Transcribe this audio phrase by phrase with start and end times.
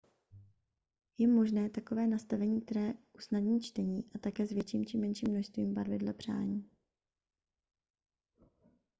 [1.17, 5.97] je možné takové nastavení které usnadní čtení a také s větším či menším množství barvy
[5.97, 6.69] dle přání